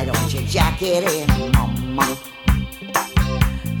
Why 0.00 0.06
don't 0.06 0.32
you 0.32 0.40
jack 0.46 0.80
it 0.80 1.04
in, 1.04 1.28
Mama? 1.52 2.16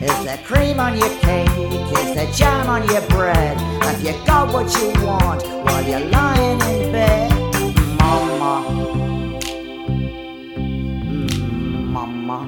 Is 0.02 0.18
the 0.26 0.38
cream 0.44 0.78
on 0.78 0.98
your 0.98 1.08
cake? 1.20 1.48
Is 1.48 2.14
the 2.14 2.30
jam 2.36 2.68
on 2.68 2.86
your 2.90 3.00
bread? 3.08 3.56
Have 3.84 4.04
you 4.04 4.12
got 4.26 4.52
what 4.52 4.68
you 4.76 4.92
want 5.02 5.42
while 5.64 5.82
you're 5.82 6.10
lying 6.10 6.60
in 6.60 6.92
bed? 6.92 7.30
Mama. 7.98 8.66
Mm, 11.08 11.86
Mama. 11.86 12.38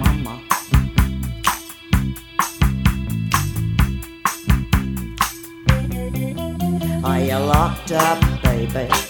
Mama. 0.00 0.42
Are 7.04 7.20
you 7.20 7.36
locked 7.36 7.92
up, 7.92 8.42
baby? 8.42 9.05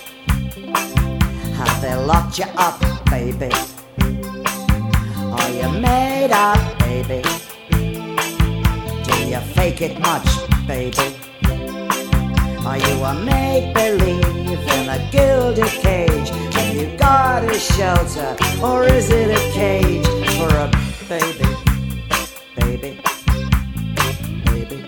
Locked 2.06 2.38
you 2.38 2.44
up, 2.56 2.80
baby? 3.06 3.50
Are 3.98 5.50
you 5.50 5.68
made 5.80 6.30
up, 6.30 6.78
baby? 6.78 7.20
Do 9.02 9.26
you 9.26 9.40
fake 9.54 9.82
it 9.82 9.98
much, 9.98 10.28
baby? 10.68 11.16
Are 12.64 12.78
you 12.78 13.02
a 13.02 13.12
make 13.24 13.74
believe 13.74 14.22
in 14.22 14.88
a 14.88 15.08
gilded 15.10 15.66
cage? 15.66 16.28
Have 16.54 16.76
you 16.76 16.96
got 16.96 17.42
a 17.42 17.58
shelter 17.58 18.36
or 18.62 18.84
is 18.84 19.10
it 19.10 19.36
a 19.36 19.52
cage 19.52 20.06
for 20.36 20.48
a 20.54 20.70
baby? 21.08 21.44
Baby, 22.54 23.00
baby. 24.44 24.86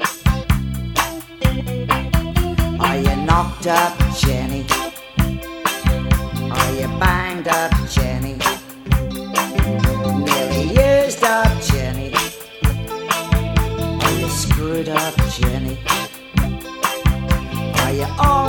Are 2.78 2.96
you 2.96 3.16
knocked 3.26 3.66
up, 3.66 3.97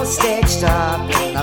stitched 0.09 0.63
up. 0.63 1.07
In 1.21 1.37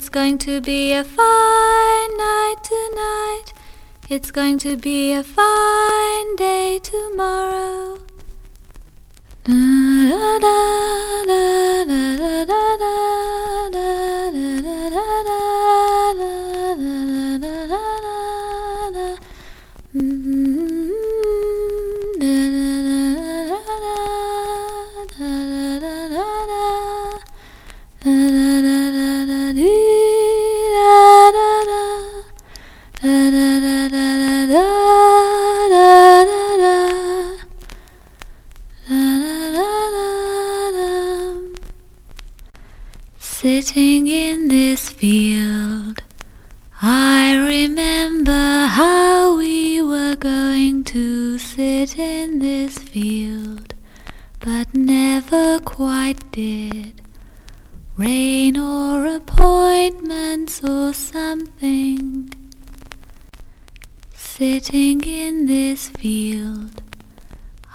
It's 0.00 0.08
going 0.08 0.38
to 0.38 0.60
be 0.60 0.92
a 0.92 1.02
fine 1.02 2.16
night 2.16 2.54
tonight. 2.62 3.46
It's 4.08 4.30
going 4.30 4.60
to 4.60 4.76
be 4.76 5.12
a 5.12 5.24
fine 5.24 6.36
day 6.36 6.78
tomorrow. 6.80 7.98
Da, 9.42 9.54
da, 10.14 10.38
da, 10.38 11.48
Sitting 43.18 44.08
in 44.08 44.48
this 44.48 44.90
field, 44.90 46.02
I 46.82 47.34
remember 47.36 48.66
how 48.66 49.36
we 49.38 49.80
were 49.80 50.16
going 50.16 50.84
to 50.84 51.38
sit 51.38 51.98
in 51.98 52.40
this 52.40 52.78
field, 52.78 53.74
but 54.40 54.74
never 54.74 55.60
quite 55.60 56.30
did. 56.32 57.00
Rain 57.96 58.58
or 58.58 59.06
appointments 59.06 60.62
or 60.62 60.92
something 60.92 62.30
Sitting 64.38 65.02
in 65.02 65.46
this 65.46 65.88
field, 65.88 66.80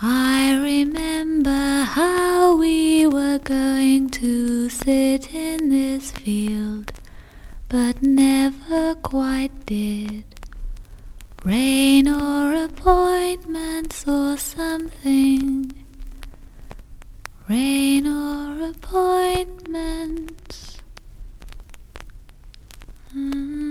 I 0.02 0.58
remember 0.64 1.84
how 1.84 2.56
we 2.56 3.06
were 3.06 3.40
going 3.40 4.10
to 4.12 4.70
sit 4.70 5.34
in 5.34 5.68
this 5.68 6.12
field, 6.12 6.94
but 7.68 8.02
never 8.02 8.96
quite 8.96 9.66
did. 9.66 10.24
Rain 11.44 12.08
or 12.08 12.54
appointments 12.64 14.08
or 14.08 14.38
something. 14.38 15.74
Rain 17.50 18.08
or 18.08 18.70
appointments. 18.70 20.78
It's 23.16 23.63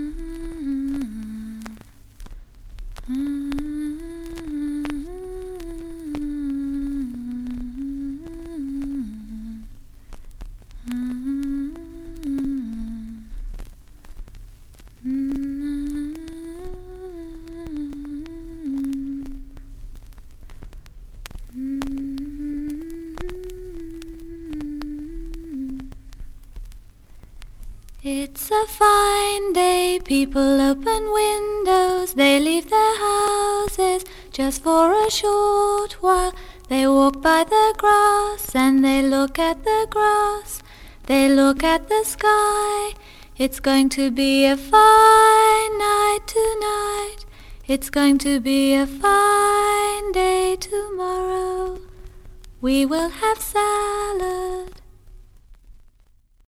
a 28.63 28.67
fine 28.67 29.51
day, 29.51 29.99
people 30.05 30.61
open 30.61 31.11
windows, 31.11 32.13
they 32.13 32.39
leave 32.39 32.69
their 32.69 32.97
houses 32.97 34.05
just 34.31 34.63
for 34.63 34.93
a 35.05 35.09
short 35.11 35.93
while. 36.01 36.33
They 36.69 36.87
walk 36.87 37.21
by 37.21 37.43
the 37.43 37.73
grass 37.77 38.55
and 38.55 38.83
they 38.85 39.01
look 39.01 39.37
at 39.37 39.63
the 39.65 39.87
grass, 39.89 40.61
they 41.07 41.27
look 41.27 41.63
at 41.63 41.89
the 41.89 42.03
sky. 42.05 42.93
It's 43.37 43.59
going 43.59 43.89
to 43.97 44.11
be 44.11 44.45
a 44.45 44.55
fine 44.55 45.77
night 45.89 46.21
tonight, 46.25 47.25
it's 47.67 47.89
going 47.89 48.17
to 48.19 48.39
be 48.39 48.75
a 48.75 48.87
fine 48.87 50.11
day 50.13 50.55
tomorrow. 50.57 51.79
We 52.61 52.85
will 52.85 53.09
have 53.09 53.39
salad 53.39 54.82